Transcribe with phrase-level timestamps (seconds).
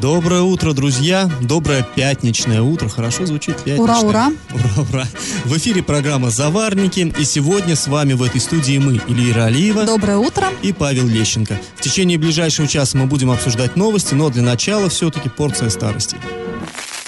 [0.00, 1.30] Доброе утро, друзья.
[1.40, 2.88] Доброе пятничное утро.
[2.88, 3.80] Хорошо звучит пятничное.
[3.80, 4.32] Ура, ура.
[4.52, 5.06] Ура, ура.
[5.44, 7.12] В эфире программа «Заварники».
[7.18, 9.84] И сегодня с вами в этой студии мы, Илья Алиева.
[9.84, 10.48] Доброе утро.
[10.62, 11.58] И Павел Лещенко.
[11.76, 16.16] В течение ближайшего часа мы будем обсуждать новости, но для начала все-таки порция старости.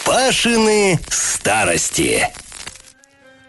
[0.05, 2.27] Пашины старости.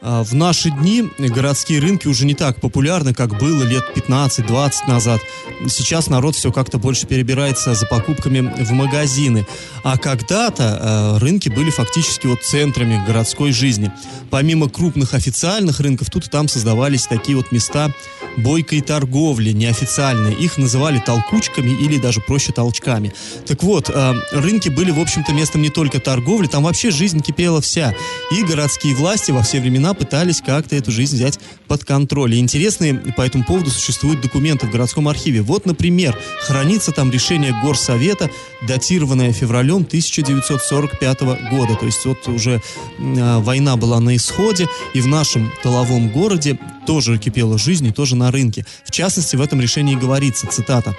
[0.02, 5.22] А, в наши дни городские рынки уже не так популярны, как было лет 15-20 назад.
[5.67, 9.45] Сейчас народ все как-то больше перебирается за покупками в магазины.
[9.84, 13.91] А когда-то э, рынки были фактически вот центрами городской жизни.
[14.30, 17.94] Помимо крупных официальных рынков, тут и там создавались такие вот места
[18.38, 20.36] бойкой торговли, неофициальные.
[20.36, 23.13] Их называли толкучками или даже проще толчками.
[23.45, 27.61] Так вот, э, рынки были, в общем-то, местом не только торговли, там вообще жизнь кипела
[27.61, 27.94] вся.
[28.31, 32.35] И городские власти во все времена пытались как-то эту жизнь взять под контроль.
[32.35, 35.41] И интересные по этому поводу существуют документы в городском архиве.
[35.41, 38.29] Вот, например, хранится там решение Горсовета,
[38.67, 41.75] датированное февралем 1945 года.
[41.75, 42.61] То есть вот уже
[42.97, 48.15] э, война была на исходе, и в нашем тыловом городе тоже кипела жизнь, и тоже
[48.15, 48.65] на рынке.
[48.83, 50.95] В частности, в этом решении говорится, цитата,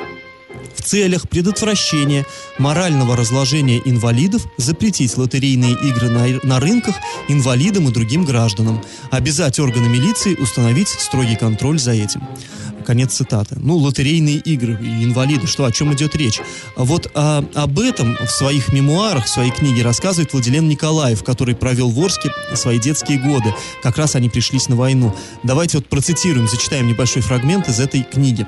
[0.80, 2.26] в целях предотвращения
[2.58, 6.96] морального разложения инвалидов запретить лотерейные игры на, на рынках
[7.28, 12.22] инвалидам и другим гражданам, обязать органы милиции установить строгий контроль за этим.
[12.86, 13.56] Конец цитаты.
[13.58, 16.40] Ну, лотерейные игры и инвалиды, что, о чем идет речь?
[16.76, 21.90] Вот а, об этом в своих мемуарах, в своей книге рассказывает Владилен Николаев, который провел
[21.90, 23.54] в Орске свои детские годы.
[23.82, 25.14] Как раз они пришлись на войну.
[25.42, 28.46] Давайте вот процитируем, зачитаем небольшой фрагмент из этой книги.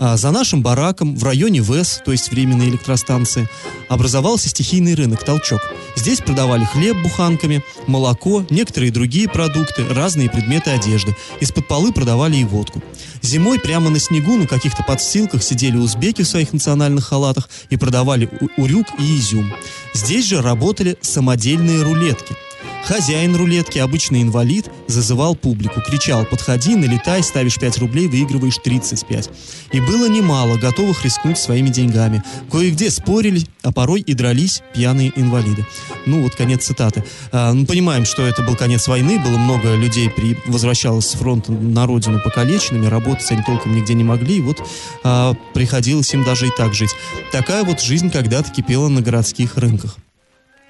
[0.00, 3.48] А, за нашим бараком в районе ВЭС, то есть временной электростанции,
[3.88, 5.60] образовался стихийный рынок «Толчок».
[5.96, 11.16] Здесь продавали хлеб буханками, молоко, некоторые другие продукты, разные предметы одежды.
[11.40, 12.80] Из-под полы продавали и водку.
[13.22, 18.30] Зимой прямо на снегу на каких-то подстилках сидели узбеки в своих национальных халатах и продавали
[18.56, 19.52] урюк и изюм.
[19.94, 22.36] Здесь же работали самодельные рулетки–
[22.88, 29.30] Хозяин рулетки, обычный инвалид, зазывал публику, кричал «Подходи, налетай, ставишь 5 рублей, выигрываешь 35».
[29.72, 32.22] И было немало готовых рискнуть своими деньгами.
[32.50, 35.66] Кое-где спорили, а порой и дрались пьяные инвалиды.
[36.06, 37.04] Ну, вот конец цитаты.
[37.30, 40.38] А, мы понимаем, что это был конец войны, было много людей при...
[40.46, 44.66] возвращалось с фронта на родину покалеченными, работать они толком нигде не могли, и вот
[45.04, 46.94] а, приходилось им даже и так жить.
[47.32, 49.98] Такая вот жизнь когда-то кипела на городских рынках.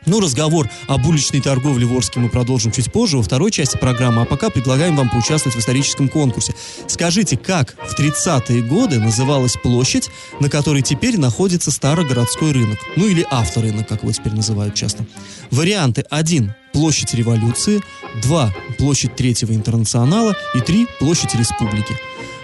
[0.09, 4.23] Ну, разговор об уличной торговле в Орске мы продолжим чуть позже, во второй части программы,
[4.23, 6.55] а пока предлагаем вам поучаствовать в историческом конкурсе.
[6.87, 10.09] Скажите, как в 30-е годы называлась площадь,
[10.41, 12.79] на которой теперь находится Старогородской рынок?
[12.97, 15.05] Ну, или авторынок, как его теперь называют часто.
[15.51, 17.83] Варианты 1 площадь революции,
[18.23, 21.95] 2 площадь Третьего интернационала и 3 площадь республики.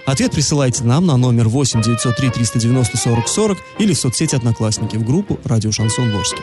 [0.04, 5.02] Ответ присылайте нам на номер 8 903 390 40 40 или в соцсети Одноклассники в
[5.02, 6.42] группу «Радио Шансон Ворске».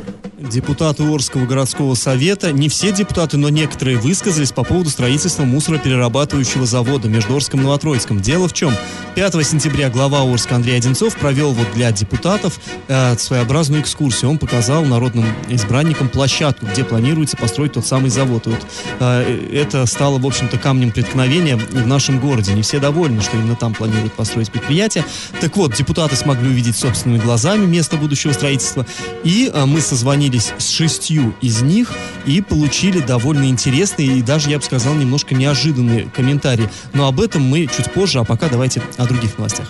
[0.41, 7.07] Депутаты Орского городского совета, не все депутаты, но некоторые высказались по поводу строительства мусороперерабатывающего завода
[7.07, 8.21] между Орском и Новотроицком.
[8.21, 8.73] Дело в чем?
[9.13, 14.31] 5 сентября глава Орска Андрей Одинцов провел вот для депутатов э, своеобразную экскурсию.
[14.31, 18.47] Он показал народным избранникам площадку, где планируется построить тот самый завод.
[18.47, 18.65] И вот
[18.99, 22.53] э, это стало, в общем-то, камнем преткновения в нашем городе.
[22.53, 25.05] Не все довольны, что именно там планируют построить предприятие.
[25.39, 28.87] Так вот, депутаты смогли увидеть собственными глазами место будущего строительства.
[29.23, 31.93] И э, мы созвонились познакомились с шестью из них
[32.25, 36.69] и получили довольно интересные и даже, я бы сказал, немножко неожиданные комментарии.
[36.93, 39.67] Но об этом мы чуть позже, а пока давайте о других новостях.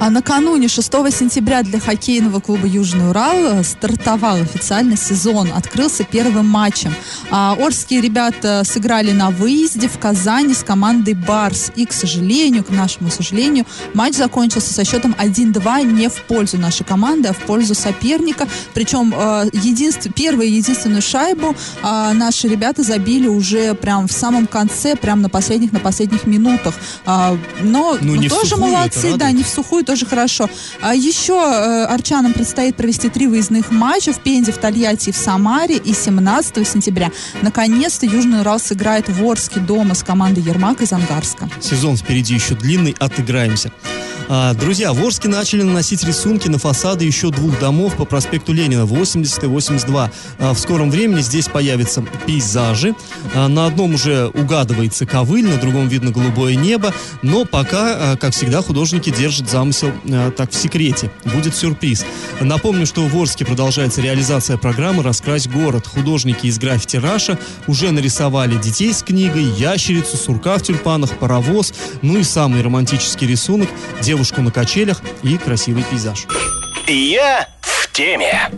[0.00, 5.50] А накануне 6 сентября для хоккейного клуба «Южный Урал» стартовал официально сезон.
[5.52, 6.94] Открылся первым матчем.
[7.30, 11.72] А Орские ребята сыграли на выезде в Казани с командой «Барс».
[11.74, 16.84] И, к сожалению, к нашему сожалению, матч закончился со счетом 1-2 не в пользу нашей
[16.84, 18.46] команды, а в пользу соперника.
[18.74, 20.06] Причем э, единств...
[20.14, 25.72] первую единственную шайбу э, наши ребята забили уже прям в самом конце, прям на последних,
[25.72, 26.74] на последних минутах.
[27.04, 30.50] А, но ну, тоже сухую, молодцы, да, не в сухую тоже хорошо.
[30.82, 35.16] А еще э, арчанам предстоит провести три выездных матча в Пензе, в Тольятти и в
[35.16, 35.78] Самаре.
[35.78, 41.48] И 17 сентября наконец-то Южный Урал сыграет в Орске дома с командой Ермак из Ангарска.
[41.62, 43.72] Сезон впереди еще длинный, отыграемся.
[44.30, 48.84] А, друзья, в Орске начали наносить рисунки на фасады еще двух домов по проспекту Ленина,
[48.84, 50.10] 80 и 82.
[50.38, 52.94] А, в скором времени здесь появятся пейзажи.
[53.34, 56.92] А, на одном уже угадывается ковыль, на другом видно голубое небо.
[57.22, 59.77] Но пока, как всегда, художники держат замысел
[60.36, 61.10] так в секрете.
[61.24, 62.04] Будет сюрприз.
[62.40, 65.86] Напомню, что в Орске продолжается реализация программы «Раскрась город».
[65.86, 72.18] Художники из граффити Раша уже нарисовали детей с книгой, ящерицу, сурка в тюльпанах, паровоз, ну
[72.18, 73.68] и самый романтический рисунок–
[74.00, 76.26] девушку на качелях и красивый пейзаж.
[76.86, 78.50] Я в теме.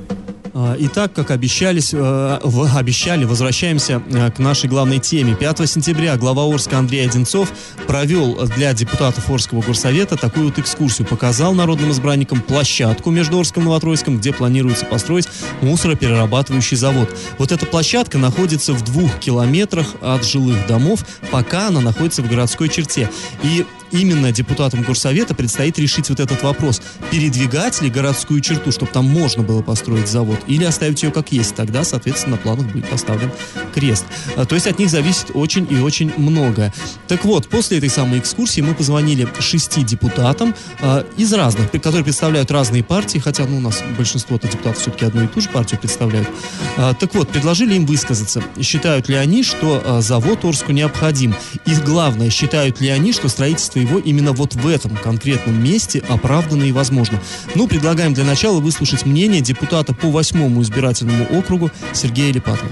[0.63, 2.39] А, итак, как обещались, э,
[2.75, 5.35] обещали, возвращаемся э, к нашей главной теме.
[5.35, 7.51] 5 сентября глава Орска Андрей Одинцов
[7.87, 11.09] провел для депутатов Орского горсовета такую вот экскурсию.
[11.09, 15.29] Показал народным избранникам площадку между Орском и Новотроицком, где планируется построить
[15.63, 17.09] мусороперерабатывающий завод.
[17.39, 22.69] Вот эта площадка находится в двух километрах от жилых домов, пока она находится в городской
[22.69, 23.09] черте.
[23.43, 26.81] И именно депутатам горсовета предстоит решить вот этот вопрос.
[27.11, 31.55] Передвигать ли городскую черту, чтобы там можно было построить завод, или оставить ее как есть.
[31.55, 33.31] Тогда, соответственно, на планах будет поставлен
[33.75, 34.05] крест.
[34.37, 36.73] А, то есть от них зависит очень и очень многое.
[37.09, 42.51] Так вот, после этой самой экскурсии мы позвонили шести депутатам э, из разных, которые представляют
[42.51, 46.29] разные партии, хотя ну, у нас большинство-то депутатов все-таки одну и ту же партию представляют.
[46.77, 48.43] Э, так вот, предложили им высказаться.
[48.61, 51.35] Считают ли они, что завод Орску необходим?
[51.67, 56.65] И главное, считают ли они, что строительство его именно вот в этом конкретном месте оправдано
[56.65, 57.19] и возможно?
[57.57, 62.71] Ну, предлагаем для начала выслушать мнение депутата по восьмому избирательному округу Сергея Липатова.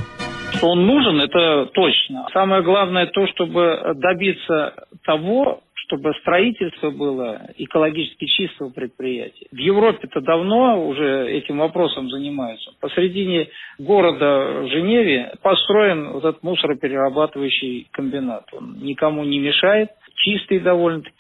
[0.55, 2.27] Что он нужен, это точно.
[2.33, 4.75] Самое главное то, чтобы добиться
[5.05, 9.47] того, чтобы строительство было экологически чистого предприятия.
[9.51, 12.73] В Европе-то давно уже этим вопросом занимаются.
[12.81, 18.45] Посредине города в Женеве построен вот этот мусороперерабатывающий комбинат.
[18.53, 21.15] Он никому не мешает, чистый довольно-таки.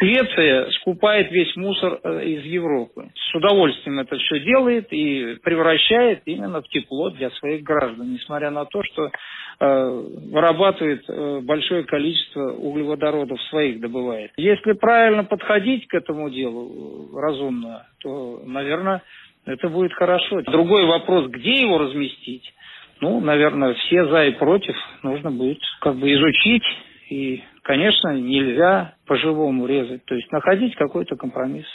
[0.00, 3.10] Швеция скупает весь мусор э, из Европы.
[3.14, 8.64] С удовольствием это все делает и превращает именно в тепло для своих граждан, несмотря на
[8.66, 9.10] то, что э,
[10.30, 14.30] вырабатывает э, большое количество углеводородов своих добывает.
[14.36, 19.02] Если правильно подходить к этому делу э, разумно, то, наверное,
[19.46, 20.42] это будет хорошо.
[20.42, 22.52] Другой вопрос, где его разместить?
[23.00, 26.64] Ну, наверное, все за и против нужно будет как бы изучить
[27.08, 30.04] и конечно, нельзя по-живому резать.
[30.04, 31.66] То есть находить какой-то компромисс.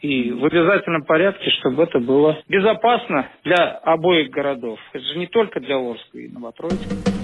[0.00, 4.78] И в обязательном порядке, чтобы это было безопасно для обоих городов.
[4.92, 7.23] Это же не только для Орска и Новотроицка.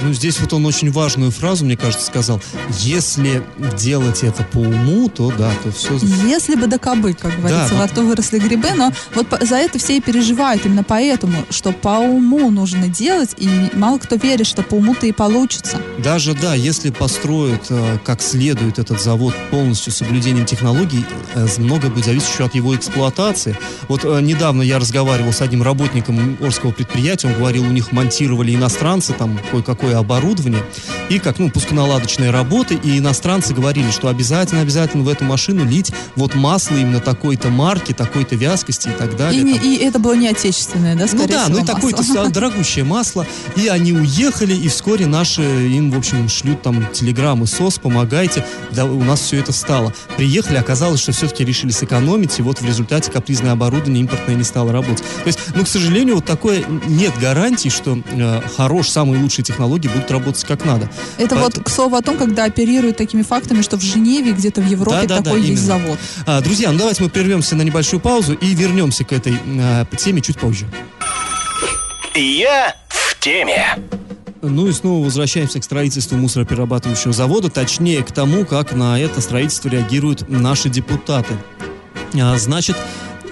[0.00, 2.40] Ну, здесь вот он очень важную фразу, мне кажется, сказал.
[2.80, 3.42] Если
[3.76, 5.96] делать это по уму, то да, то все...
[6.26, 9.78] Если бы до кобы, как говорится, да, во то выросли грибы, но вот за это
[9.78, 14.62] все и переживают, именно поэтому, что по уму нужно делать, и мало кто верит, что
[14.62, 15.80] по уму-то и получится.
[15.98, 21.04] Даже, да, если построят э, как следует этот завод полностью с соблюдением технологий,
[21.34, 23.56] э, много будет зависеть еще от его эксплуатации.
[23.88, 28.54] Вот э, недавно я разговаривал с одним работником Орского предприятия, он говорил, у них монтировали
[28.54, 29.38] иностранцы, там
[29.86, 30.62] кое-какое оборудование
[31.08, 35.92] и как, ну, пусконаладочные работы, и иностранцы говорили, что обязательно, обязательно в эту машину лить
[36.16, 39.40] вот масло именно такой-то марки, такой-то вязкости и так далее.
[39.40, 42.84] И, не, и это было не отечественное, да, скорее Ну да, ну и такое-то дорогущее
[42.84, 48.44] масло, и они уехали, и вскоре наши им, в общем, шлют там телеграммы, СОС, помогайте,
[48.72, 49.94] да, у нас все это стало.
[50.16, 54.72] Приехали, оказалось, что все-таки решили сэкономить, и вот в результате капризное оборудование импортное не стало
[54.72, 55.04] работать.
[55.22, 59.75] То есть, ну, к сожалению, вот такое нет гарантии, что э, хорош, самые лучшие технологии
[59.76, 60.84] технологии будут работать как надо.
[60.84, 61.42] Это Поэтому...
[61.42, 65.06] вот к слову о том, когда оперируют такими фактами, что в Женеве, где-то в Европе
[65.06, 65.80] да, да, такой да, есть именно.
[65.80, 65.98] завод.
[66.26, 70.20] А, друзья, ну давайте мы прервемся на небольшую паузу и вернемся к этой а, теме
[70.20, 70.66] чуть позже.
[72.14, 73.78] Я в теме.
[74.42, 79.68] Ну и снова возвращаемся к строительству мусороперерабатывающего завода, точнее к тому, как на это строительство
[79.68, 81.34] реагируют наши депутаты.
[82.14, 82.76] А, значит,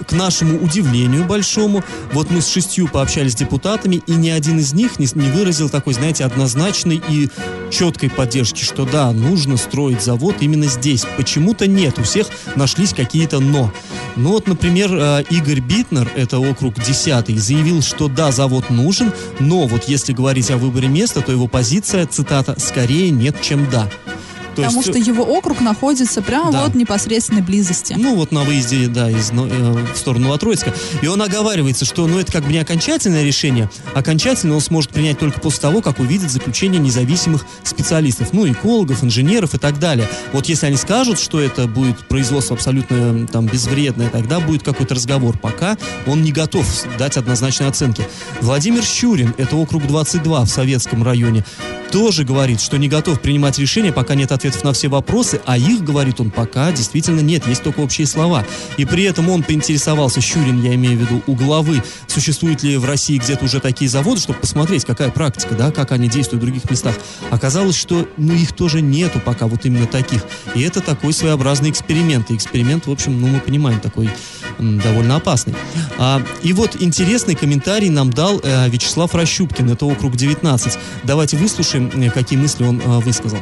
[0.07, 1.83] к нашему удивлению большому,
[2.13, 5.69] вот мы с шестью пообщались с депутатами, и ни один из них не, не выразил
[5.69, 7.29] такой, знаете, однозначной и
[7.71, 11.05] четкой поддержки, что да, нужно строить завод именно здесь.
[11.17, 13.71] Почему-то нет, у всех нашлись какие-то «но».
[14.15, 19.67] Ну вот, например, э, Игорь Битнер, это округ 10 заявил, что да, завод нужен, но
[19.67, 23.89] вот если говорить о выборе места, то его позиция, цитата, «скорее нет, чем да».
[24.55, 26.63] То Потому есть, что его округ находится прямо Да.
[26.63, 27.93] вот в непосредственной близости.
[27.97, 30.73] Ну, вот на выезде, да, из, Но- э, в сторону Новотроицка.
[31.01, 33.69] И он оговаривается, что, ну, это как бы не окончательное решение.
[33.93, 38.29] Окончательно он сможет принять только после того, как увидит заключение независимых специалистов.
[38.31, 40.07] Ну, экологов, инженеров и так далее.
[40.31, 44.95] Вот если они скажут, что это будет производство абсолютно м, там безвредное, тогда будет какой-то
[44.95, 45.37] разговор.
[45.37, 46.65] Пока он не готов
[46.97, 48.07] дать однозначной оценки.
[48.41, 51.43] Владимир Щурин, это округ 22 в Советском районе,
[51.91, 55.83] тоже говорит, что не готов принимать решения, пока нет ответов на все вопросы, а их,
[55.83, 58.45] говорит он, пока действительно нет, есть только общие слова.
[58.77, 62.85] И при этом он поинтересовался, Щурин, я имею в виду, у главы, существуют ли в
[62.85, 66.69] России где-то уже такие заводы, чтобы посмотреть, какая практика, да, как они действуют в других
[66.69, 66.95] местах.
[67.31, 70.23] Оказалось, что ну, их тоже нету пока вот именно таких.
[70.53, 72.29] И это такой своеобразный эксперимент.
[72.29, 74.09] И эксперимент, в общем, ну, мы понимаем, такой
[74.59, 75.55] м, довольно опасный.
[75.97, 80.77] А, и вот интересный комментарий нам дал э, Вячеслав Рощупкин, это округ 19.
[81.03, 83.39] Давайте выслушаем, э, какие мысли он э, высказал.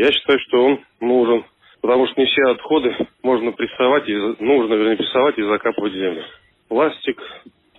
[0.00, 1.44] Я считаю, что он нужен,
[1.82, 6.24] потому что не все отходы можно прессовать, и, нужно, вернее, прессовать и закапывать в землю.
[6.70, 7.20] Пластик,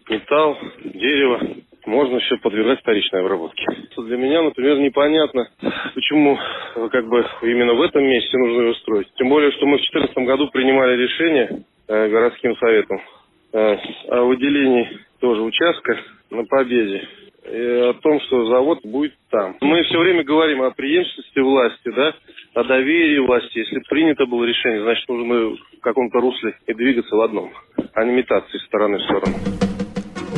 [0.07, 1.41] металл, дерево
[1.87, 3.65] можно еще подвергать вторичной обработке.
[3.97, 5.49] Для меня, например, непонятно,
[5.95, 6.37] почему
[6.75, 9.07] э, как бы именно в этом месте нужно его строить.
[9.15, 13.01] Тем более, что мы в 2014 году принимали решение э, городским советом
[13.51, 13.77] э,
[14.09, 15.97] о выделении тоже участка
[16.29, 17.01] на Победе
[17.43, 19.57] о том, что завод будет там.
[19.61, 22.13] Мы все время говорим о преемственности власти, да,
[22.53, 23.59] о доверии власти.
[23.59, 27.51] Если принято было решение, значит, нужно в каком-то русле и двигаться в одном,
[27.93, 29.70] а не метаться из стороны в сторону.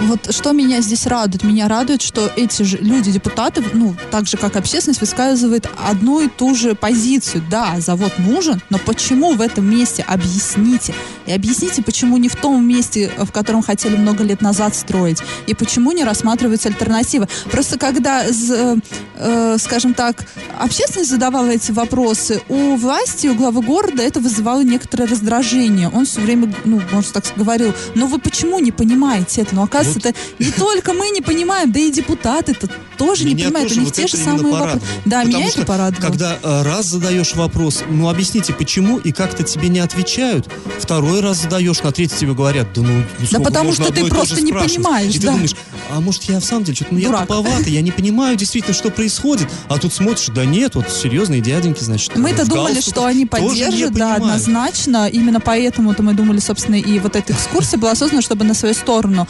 [0.05, 1.43] Вот что меня здесь радует?
[1.43, 6.27] Меня радует, что эти же люди, депутаты, ну, так же, как общественность, высказывают одну и
[6.27, 7.43] ту же позицию.
[7.49, 10.03] Да, завод нужен, но почему в этом месте?
[10.07, 10.93] Объясните.
[11.25, 15.19] И объясните, почему не в том месте, в котором хотели много лет назад строить.
[15.47, 17.27] И почему не рассматриваются альтернативы.
[17.49, 18.81] Просто когда, з-
[19.15, 20.25] э, скажем так,
[20.59, 25.89] общественность задавала эти вопросы, у власти, у главы города это вызывало некоторое раздражение.
[25.89, 29.55] Он все время, ну, можно так говорил, ну вы почему не понимаете это?
[29.55, 33.69] Ну, оказывается, это не только мы не понимаем, да и депутаты-то тоже не Меня понимают.
[33.69, 34.81] тоже У них вот те же самые вопросы.
[35.05, 36.07] Да, Потому меня это порадовало.
[36.09, 40.47] Когда э, раз задаешь вопрос, ну объясните, почему, и как-то тебе не отвечают,
[40.79, 44.41] второй раз задаешь, на третий тебе говорят, да ну, ну сколько потому что ты просто
[44.41, 45.33] не спрашивать?» понимаешь, И ты да.
[45.33, 45.55] думаешь,
[45.91, 47.21] а может я в самом деле что-то, ну я Дурак.
[47.27, 51.83] туповатый, я не понимаю действительно, что происходит, а тут смотришь, да нет, вот серьезные дяденьки,
[51.83, 52.15] значит.
[52.15, 55.07] Мы-то думали, что они не поддержат, да, однозначно.
[55.09, 59.27] Именно поэтому-то мы думали, собственно, и вот эта экскурсия была создана, чтобы на свою сторону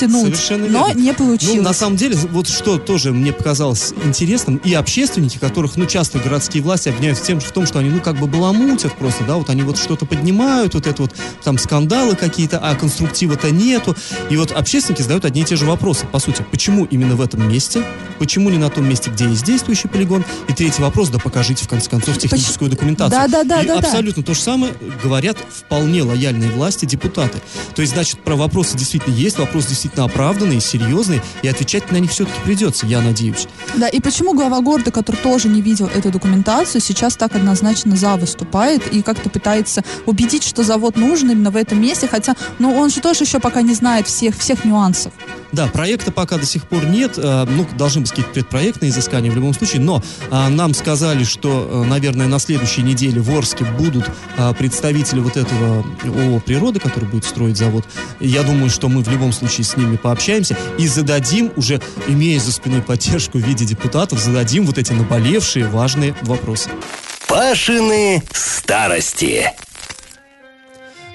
[0.00, 0.36] перетянуть.
[0.36, 1.00] Совершенно Но верно.
[1.00, 1.56] не получилось.
[1.56, 6.18] Ну, на самом деле, вот что тоже мне показалось интересным, и общественники, которых, ну, часто
[6.18, 9.36] городские власти обвиняют в, тем, в том, что они, ну, как бы баламутят просто, да,
[9.36, 13.96] вот они вот что-то поднимают, вот это вот, там, скандалы какие-то, а конструктива-то нету.
[14.30, 17.48] И вот общественники задают одни и те же вопросы, по сути, почему именно в этом
[17.48, 17.84] месте,
[18.18, 21.68] почему не на том месте, где есть действующий полигон, и третий вопрос, да покажите, в
[21.68, 23.20] конце концов, техническую документацию.
[23.20, 23.86] Да-да-да, И да-да.
[23.86, 24.72] абсолютно то же самое
[25.02, 27.38] говорят вполне лояльные власти депутаты.
[27.74, 32.10] То есть, значит, про вопросы действительно есть, вопросы действительно оправданные, серьезные, и отвечать на них
[32.10, 33.46] все-таки придется, я надеюсь.
[33.74, 38.16] Да, и почему глава города, который тоже не видел эту документацию, сейчас так однозначно за
[38.16, 42.90] выступает и как-то пытается убедить, что завод нужен именно в этом месте, хотя, ну, он
[42.90, 45.12] же тоже еще пока не знает всех, всех нюансов.
[45.52, 49.34] Да, проекта пока до сих пор нет, э, ну, должны быть какие-то предпроектные изыскания в
[49.34, 54.04] любом случае, но э, нам сказали, что, э, наверное, на следующей неделе в Орске будут
[54.36, 57.84] э, представители вот этого ООО «Природа», который будет строить завод.
[58.20, 62.52] Я думаю, что мы в любом случае с ними пообщаемся и зададим, уже имея за
[62.52, 66.70] спиной поддержку в виде депутатов, зададим вот эти наболевшие важные вопросы.
[67.28, 69.50] Пашины старости.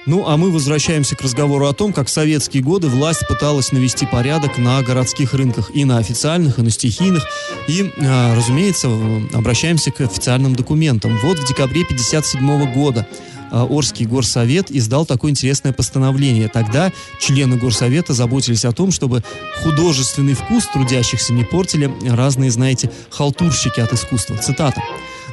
[0.06, 4.06] Ну, а мы возвращаемся к разговору о том, как в советские годы власть пыталась навести
[4.06, 7.26] порядок на городских рынках, и на официальных, и на стихийных.
[7.68, 8.88] И, а, разумеется,
[9.32, 11.18] обращаемся к официальным документам.
[11.22, 13.06] Вот в декабре 1957 года
[13.50, 16.48] а, Орский горсовет издал такое интересное постановление.
[16.48, 19.22] Тогда члены горсовета заботились о том, чтобы
[19.62, 24.36] художественный вкус трудящихся не портили разные, знаете, халтурщики от искусства.
[24.38, 24.82] Цитата.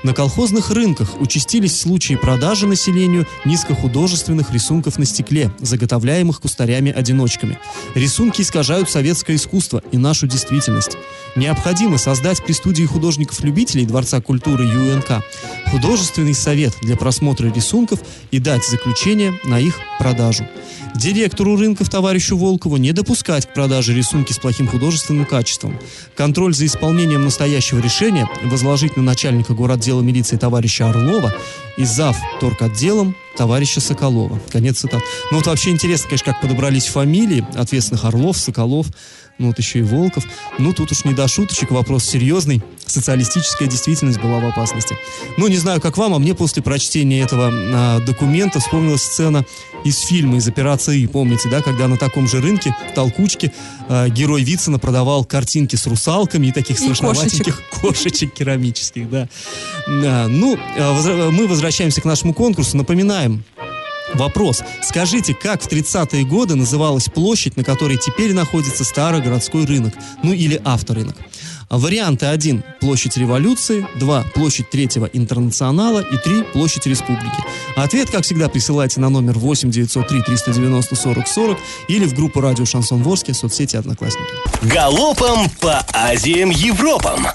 [0.03, 7.59] На колхозных рынках участились случаи продажи населению низкохудожественных рисунков на стекле, заготовляемых кустарями-одиночками.
[7.95, 10.97] Рисунки искажают советское искусство и нашу действительность.
[11.37, 15.23] Необходимо создать при студии художников-любителей Дворца культуры ЮНК
[15.69, 17.99] художественный совет для просмотра рисунков
[18.31, 20.47] и дать заключение на их продажу.
[20.95, 25.77] Директору рынков товарищу Волкову не допускать к продаже рисунки с плохим художественным качеством.
[26.15, 31.31] Контроль за исполнением настоящего решения возложить на начальника городдела милиции товарища Орлова
[31.77, 32.17] и зав.
[32.39, 34.39] торготделом товарища Соколова.
[34.51, 35.01] Конец цитат.
[35.31, 38.87] Ну вот вообще интересно, конечно, как подобрались фамилии ответственных Орлов, Соколов,
[39.37, 40.23] ну вот еще и Волков.
[40.57, 42.61] Ну тут уж не до шуточек, вопрос серьезный.
[42.85, 44.97] Социалистическая действительность была в опасности.
[45.37, 49.45] Ну не знаю, как вам, а мне после прочтения этого а, документа вспомнилась сцена
[49.83, 53.53] из фильма, из «Операции И», помните, да, когда на таком же рынке, толкучке,
[53.87, 59.29] а, герой Вицина продавал картинки с русалками и таких И страшноватеньких кошечек керамических, да.
[59.87, 62.75] Да, ну, а, мы возвращаемся к нашему конкурсу,
[63.27, 63.43] напоминаем,
[64.13, 64.63] Вопрос.
[64.81, 69.93] Скажите, как в 30-е годы называлась площадь, на которой теперь находится старый городской рынок?
[70.23, 71.17] Ну или авторынок.
[71.69, 72.63] Варианты 1.
[72.79, 73.85] Площадь революции.
[73.99, 74.23] 2.
[74.33, 75.99] Площадь третьего интернационала.
[75.99, 76.43] И 3.
[76.53, 77.35] Площадь республики.
[77.75, 81.57] Ответ, как всегда, присылайте на номер 8 903 390 40 40
[81.89, 84.31] или в группу радио Шансон Ворске, соцсети Одноклассники.
[84.63, 87.27] Галопом по Азиям Европам.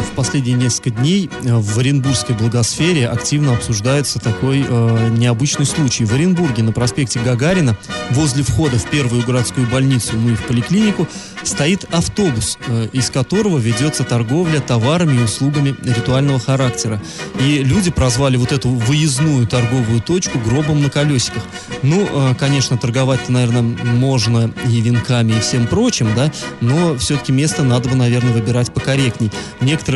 [0.00, 6.04] В последние несколько дней э, в Оренбургской благосфере активно обсуждается такой э, необычный случай.
[6.04, 7.76] В Оренбурге на проспекте Гагарина,
[8.10, 11.06] возле входа в первую городскую больницу, ну и в поликлинику,
[11.42, 17.00] стоит автобус, э, из которого ведется торговля товарами и услугами ритуального характера.
[17.40, 21.42] И люди прозвали вот эту выездную торговую точку гробом на колесиках.
[21.82, 27.62] Ну, э, конечно, торговать-то, наверное, можно и венками, и всем прочим, да, но все-таки место
[27.62, 29.30] надо бы, наверное, выбирать покорректней.
[29.60, 29.89] Некоторые,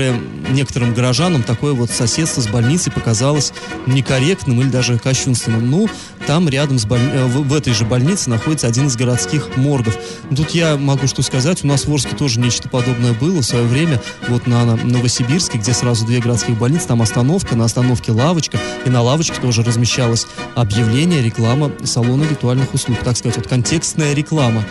[0.51, 3.53] некоторым горожанам такое вот соседство с больницей показалось
[3.87, 5.71] некорректным или даже кощунственным.
[5.71, 5.89] Ну,
[6.27, 9.97] там рядом с боль- э, в, в этой же больнице находится один из городских моргов.
[10.35, 13.65] Тут я могу что сказать, у нас в Орске тоже нечто подобное было в свое
[13.65, 18.59] время, вот на, на Новосибирске, где сразу две городских больницы, там остановка, на остановке лавочка,
[18.85, 24.65] и на лавочке тоже размещалось объявление, реклама салона ритуальных услуг, так сказать, вот контекстная реклама.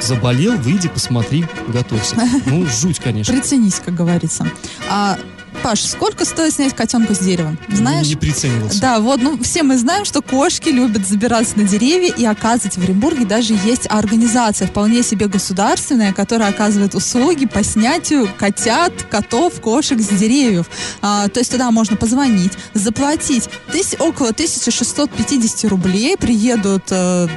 [0.00, 2.16] Заболел, выйди, посмотри, готовься.
[2.46, 3.32] Ну, жуть, конечно.
[3.34, 4.46] Приценись, как говорится.
[4.88, 5.18] А,
[5.62, 7.56] Паш, сколько стоит снять котенка с дерева?
[7.68, 8.06] Знаешь?
[8.06, 8.80] Не приценивался.
[8.80, 12.84] Да, вот, ну, все мы знаем, что кошки любят забираться на деревья, и, оказывается, в
[12.84, 20.00] Оренбурге даже есть организация, вполне себе государственная, которая оказывает услуги по снятию котят, котов, кошек
[20.00, 20.66] с деревьев.
[21.02, 27.28] А, то есть туда можно позвонить, заплатить тыс- около 1650 рублей, приедут э,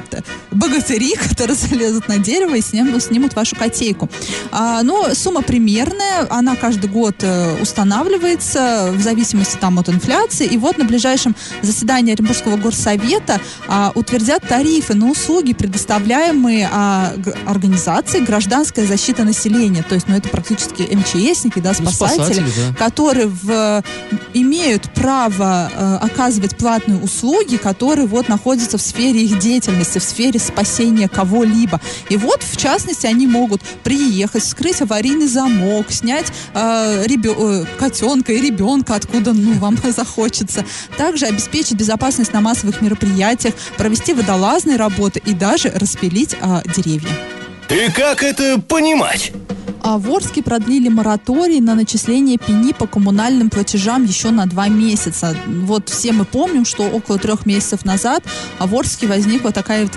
[0.50, 4.08] богатыри, которые залезут на дерево и снимут, снимут вашу котейку.
[4.50, 8.03] А, ну, сумма примерная, она каждый год э, устанавливается
[8.92, 10.46] в зависимости там от инфляции.
[10.46, 17.12] И вот на ближайшем заседании Оренбургского горсовета а, утвердят тарифы на услуги, предоставляемые а,
[17.46, 19.84] организацией гражданская защита населения.
[19.88, 22.74] То есть, ну, это практически МЧСники, да, Ну, спасатели, спасатели, да.
[22.86, 23.82] которые в,
[24.34, 30.38] имеют право э, оказывать платные услуги, которые вот находятся в сфере их деятельности, в сфере
[30.40, 31.80] спасения кого-либо.
[32.08, 38.32] И вот, в частности, они могут приехать, вскрыть аварийный замок, снять э, ребё- э, котенка
[38.32, 40.64] и ребенка, откуда ну, вам захочется.
[40.96, 47.08] Также обеспечить безопасность на массовых мероприятиях, провести водолазные работы и даже распилить э, деревья.
[47.70, 49.32] И как это понимать?
[49.80, 55.36] А в Орске продлили мораторий на начисление пени по коммунальным платежам еще на два месяца.
[55.46, 58.24] Вот все мы помним, что около трех месяцев назад
[58.58, 59.92] а в Орске возникла такая вот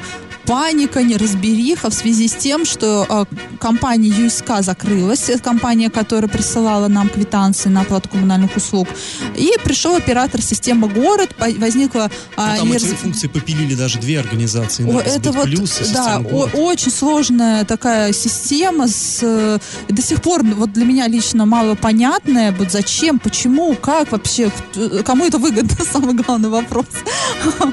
[0.48, 3.26] паника, неразбериха в связи с тем, что э,
[3.60, 8.88] компания ЮСК закрылась, компания, которая присылала нам квитанции на оплату коммунальных услуг.
[9.36, 14.20] И пришел оператор системы город, возникла Ну, а, там эти нераз- функции попилили даже две
[14.20, 14.84] организации.
[14.84, 16.52] о, «Энергосбыт это вот, плюс» да, «Система о- город».
[16.56, 22.54] очень сложная такая система с э, до сих пор вот для меня лично мало понятная,
[22.54, 26.86] вот зачем, почему, как вообще, кто- кому это выгодно, самый главный вопрос.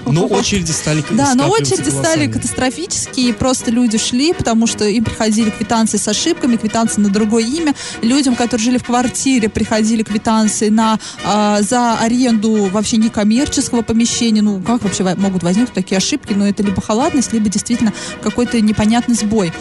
[0.06, 2.32] Но очереди стали Да, но очереди стали колоссальные.
[2.64, 7.74] Катастрофические, просто люди шли, потому что им приходили квитанции с ошибками, квитанции на другое имя.
[8.02, 14.42] Людям, которые жили в квартире, приходили квитанции на, а, за аренду вообще некоммерческого помещения.
[14.42, 16.32] Ну, как вообще во- могут возникнуть такие ошибки?
[16.32, 19.52] Но это либо халатность, либо действительно какой-то непонятный сбой.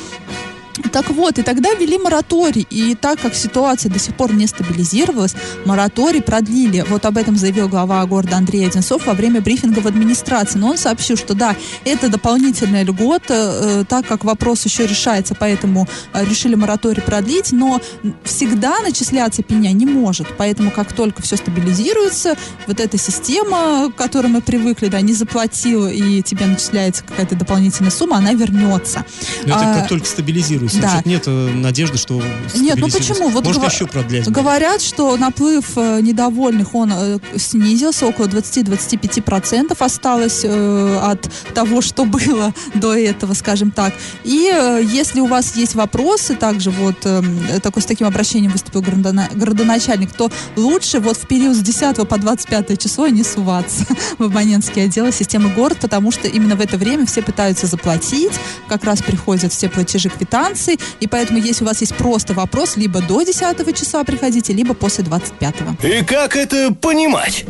[0.91, 2.65] Так вот, и тогда ввели мораторий.
[2.69, 6.83] И так как ситуация до сих пор не стабилизировалась, мораторий продлили.
[6.87, 10.57] Вот об этом заявил глава города Андрей Одинцов во время брифинга в администрации.
[10.57, 11.55] Но он сообщил, что да,
[11.85, 17.79] это дополнительная льгота, э, так как вопрос еще решается, поэтому э, решили мораторий продлить, но
[18.23, 20.27] всегда начисляться пеня не может.
[20.37, 22.35] Поэтому как только все стабилизируется,
[22.67, 27.91] вот эта система, к которой мы привыкли, да, не заплатил, и тебе начисляется какая-то дополнительная
[27.91, 29.05] сумма, она вернется.
[29.43, 30.62] Ну, это А, как только стабилизируется.
[30.69, 30.81] Стабилизируется.
[30.81, 30.89] Да.
[30.89, 32.21] Значит, нет э, надежды, что
[32.55, 33.29] Нет, ну почему?
[33.29, 34.27] Вот Может гова- еще продлять.
[34.29, 42.05] Говорят, что наплыв э, недовольных, он э, снизился, около 20-25% осталось э, от того, что
[42.13, 43.93] было до этого, скажем так.
[44.23, 47.21] И э, если у вас есть вопросы, также вот э,
[47.61, 52.17] такой, с таким обращением выступил городона- городоначальник, то лучше вот в период с 10 по
[52.17, 53.85] 25 число не суваться
[54.17, 58.33] в абонентские отделы системы город, потому что именно в это время все пытаются заплатить,
[58.67, 60.52] как раз приходят все платежи квитанции,
[60.99, 65.03] и поэтому если у вас есть просто вопрос, либо до 10 числа приходите, либо после
[65.03, 65.55] 25.
[65.83, 67.45] И как это понимать?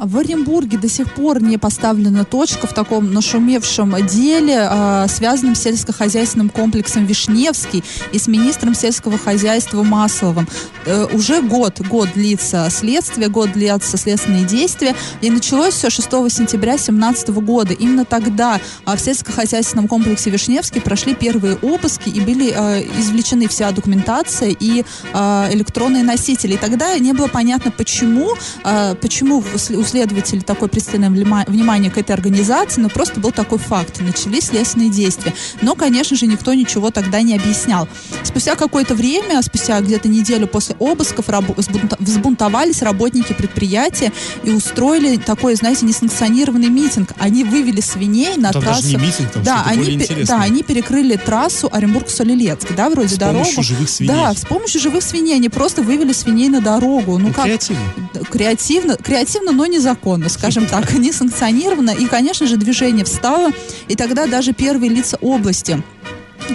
[0.00, 5.54] А В Оренбурге до сих пор не поставлена точка в таком нашумевшем деле, а, связанном
[5.54, 10.48] с сельскохозяйственным комплексом Вишневский и с министром сельского хозяйства Масловым.
[10.86, 16.76] Э, Уже год, год длится следствие, год длятся следственные действия, и началось все 6 сентября
[16.76, 17.74] 2017 года.
[17.74, 22.48] Именно тогда а, в сельскохозяйственном комплексе Вишневский прошли первые обыски и были
[22.98, 24.82] извлечены вся документация и
[25.12, 26.54] электронные носители.
[26.54, 28.30] И тогда не было понятно, почему,
[29.00, 34.00] почему у следователей такое пристальное внимание к этой организации, но просто был такой факт.
[34.00, 35.34] Начались следственные действия.
[35.62, 37.88] Но, конечно же, никто ничего тогда не объяснял.
[38.22, 41.26] Спустя какое-то время, спустя где-то неделю после обысков,
[41.98, 44.12] взбунтовались работники предприятия
[44.44, 47.12] и устроили такой, знаете, несанкционированный митинг.
[47.18, 48.82] Они вывели свиней на Там трассу.
[48.82, 53.44] даже не митинг, там да, они, да, они перекрыли трассу Оренбург-Солилецк, да, вроде С дорогу.
[53.44, 54.14] помощью живых свиней.
[54.14, 55.34] Да, с помощью живых свиней.
[55.34, 57.18] Они просто вывели свиней на дорогу.
[57.18, 57.44] Ну, Ну, как?
[57.44, 57.82] креативно.
[58.30, 61.90] Креативно, креативно, но незаконно, скажем так, не санкционировано.
[61.90, 63.50] И, конечно же, движение встало.
[63.88, 65.82] И тогда даже первые лица области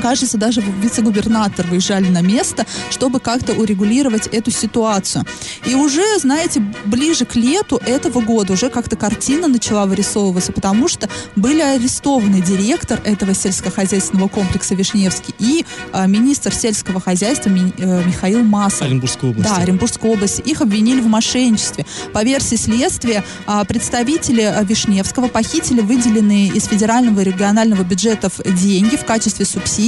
[0.01, 5.25] Кажется, даже вице-губернатор выезжали на место, чтобы как-то урегулировать эту ситуацию.
[5.65, 11.09] И уже, знаете, ближе к лету этого года уже как-то картина начала вырисовываться, потому что
[11.35, 18.43] были арестованы директор этого сельскохозяйственного комплекса Вишневский и а, министр сельского хозяйства Ми- э, Михаил
[18.43, 18.81] Масов.
[18.83, 19.49] Оренбургской области.
[19.49, 20.41] Да, Оренбургской области.
[20.41, 21.85] Их обвинили в мошенничестве.
[22.13, 28.95] По версии следствия, а, представители а, Вишневского похитили выделенные из федерального и регионального бюджетов деньги
[28.95, 29.84] в качестве субсидий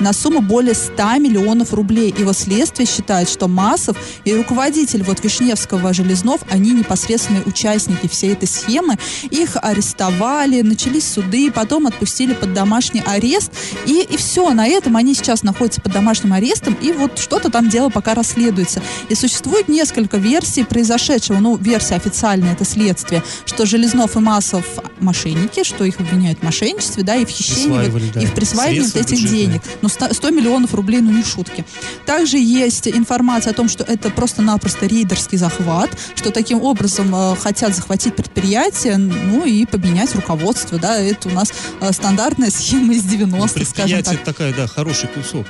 [0.00, 2.14] на сумму более 100 миллионов рублей.
[2.16, 8.48] Его следствие считает, что Масов и руководитель вот Вишневского Железнов, они непосредственные участники всей этой
[8.48, 8.98] схемы.
[9.30, 13.52] Их арестовали, начались суды, потом отпустили под домашний арест.
[13.86, 17.68] И, и все, на этом они сейчас находятся под домашним арестом, и вот что-то там
[17.68, 18.82] дело пока расследуется.
[19.08, 21.38] И существует несколько версий произошедшего.
[21.38, 24.64] Ну, версия официальная, это следствие, что Железнов и Маслов
[25.00, 28.80] мошенники, что их обвиняют в мошенничестве, да, и в хищении, вот, да, и в присваивании
[28.80, 29.39] вот этих бюджетные.
[29.40, 29.62] Денег.
[29.82, 31.64] Ну, 100, 100 миллионов рублей, ну, не шутки.
[32.06, 37.74] Также есть информация о том, что это просто-напросто рейдерский захват, что таким образом э, хотят
[37.74, 43.64] захватить предприятие, ну, и поменять руководство, да, это у нас э, стандартная схема из 90-х,
[43.64, 44.24] скажем так.
[44.24, 45.46] такая, да, хороший кусок.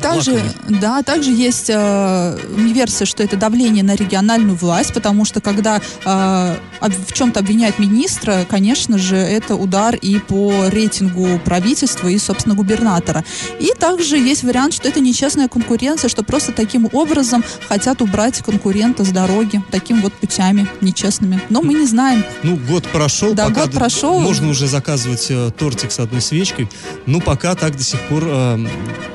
[0.00, 0.80] Также, Лакомый.
[0.80, 6.56] да, также есть э, версия, что это давление на региональную власть, потому что когда э,
[6.80, 13.21] в чем-то обвиняют министра, конечно же, это удар и по рейтингу правительства и, собственно, губернатора.
[13.60, 19.04] И также есть вариант, что это нечестная конкуренция, что просто таким образом хотят убрать конкурента
[19.04, 21.40] с дороги, таким вот путями нечестными.
[21.48, 22.24] Но мы не знаем.
[22.42, 24.20] Ну, год прошел, Да, пока год прошел.
[24.20, 26.68] можно уже заказывать э, тортик с одной свечкой.
[27.06, 28.66] Ну, пока так до сих пор э,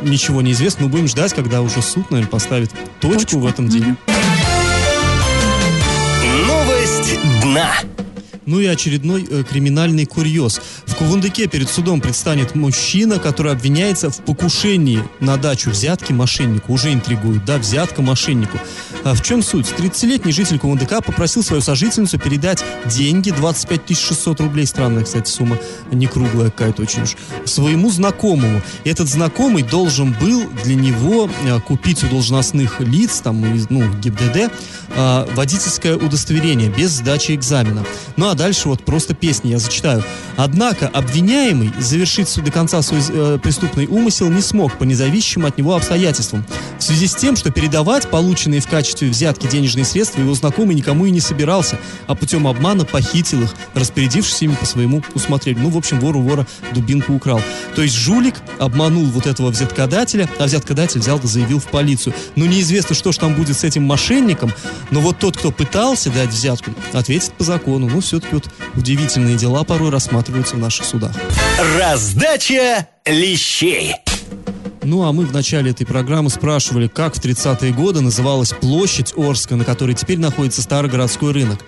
[0.02, 0.84] ничего не известно.
[0.84, 3.40] Но будем ждать, когда уже суд, наверное, поставит точку, Точку.
[3.40, 3.96] в этом деле.
[6.48, 7.72] Новость дна.
[8.48, 10.62] Ну и очередной э, криминальный курьез.
[10.86, 16.72] В Кувандыке перед судом предстанет мужчина, который обвиняется в покушении на дачу взятки мошеннику.
[16.72, 18.58] Уже интригует, да, взятка мошеннику.
[19.04, 19.68] А в чем суть?
[19.78, 25.60] 30-летний житель Кувандыка попросил свою сожительницу передать деньги, 25 600 рублей, странная, кстати, сумма,
[25.92, 28.62] не круглая какая-то очень уж, своему знакомому.
[28.86, 34.52] И этот знакомый должен был для него э, купить у должностных лиц, там, ну, ГИБДД,
[34.96, 37.86] э, водительское удостоверение без сдачи экзамена.
[38.16, 40.04] Ну а дальше вот просто песни я зачитаю.
[40.38, 45.76] Однако обвиняемый завершить до конца свой э, преступный умысел не смог по независимым от него
[45.76, 46.46] обстоятельствам.
[46.78, 51.06] В связи с тем, что передавать полученные в качестве взятки денежные средства его знакомый никому
[51.06, 55.64] и не собирался, а путем обмана похитил их, распорядившись ими по своему усмотрению.
[55.64, 57.42] Ну, в общем, вор у вора дубинку украл.
[57.76, 62.14] То есть жулик обманул вот этого взяткодателя, а взяткодатель взял да заявил в полицию.
[62.36, 64.54] Ну, неизвестно, что ж там будет с этим мошенником,
[64.92, 67.90] но вот тот, кто пытался дать взятку, ответит по закону.
[67.90, 71.12] Ну, все-таки вот удивительные дела порой рассматриваются в наших судах.
[71.78, 73.96] Раздача лещей.
[74.84, 79.58] Ну, а мы в начале этой программы спрашивали, как в 30-е годы называлась площадь Орска,
[79.58, 81.60] на которой теперь находится старый городской рынок.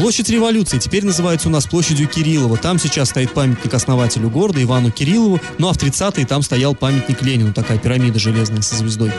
[0.00, 2.56] Площадь революции теперь называется у нас площадью Кириллова.
[2.56, 7.20] Там сейчас стоит памятник основателю города Ивану Кириллову, ну а в 30-е там стоял памятник
[7.20, 9.12] Ленину, такая пирамида железная со звездой.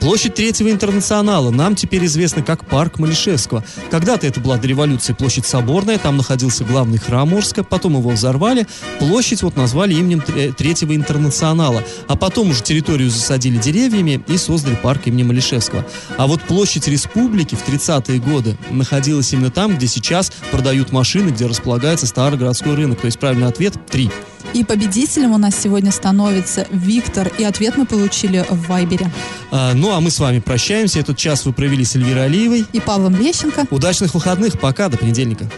[0.00, 3.64] Площадь Третьего интернационала нам теперь известна как парк Малишевского.
[3.92, 8.66] Когда-то это была до революции площадь Соборная, там находился главный храм Орска, потом его взорвали,
[8.98, 15.06] площадь вот назвали именем Третьего интернационала, а потом уже территорию засадили деревьями и создали парк
[15.06, 15.86] имени Малишевского.
[16.16, 21.46] А вот площадь Республики в 30-е годы находилась именно там, где сейчас продают машины, где
[21.46, 23.00] располагается старый городской рынок.
[23.00, 24.10] То есть правильный ответ– три.
[24.52, 27.30] И победителем у нас сегодня становится Виктор.
[27.38, 29.10] И ответ мы получили в Вайбере.
[29.50, 31.00] А, ну, а мы с вами прощаемся.
[31.00, 32.64] Этот час вы провели с Эльвирой Алиевой.
[32.72, 33.66] И Павлом Лещенко.
[33.70, 34.58] Удачных выходных.
[34.60, 34.88] Пока.
[34.88, 35.50] До понедельника.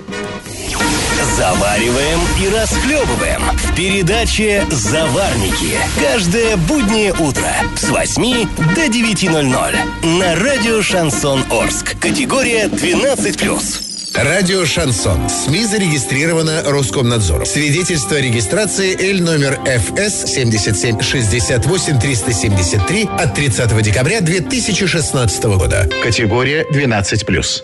[1.36, 5.76] Завариваем и расхлебываем в передаче «Заварники».
[6.00, 11.98] Каждое буднее утро с 8 до 9.00 на радио «Шансон Орск».
[12.00, 13.85] Категория 12+.
[14.18, 15.28] Радио «Шансон».
[15.28, 17.44] СМИ зарегистрировано Роскомнадзором.
[17.44, 25.86] Свидетельство о регистрации Л номер ФС 77 68 373 от 30 декабря 2016 года.
[26.02, 27.62] Категория 12+.